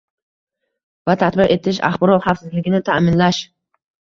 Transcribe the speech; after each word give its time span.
va 1.09 1.15
tatbiq 1.25 1.53
etish, 1.57 1.81
axborot 1.91 2.25
xavfsizligini 2.27 2.83
ta'minlash 2.89 3.45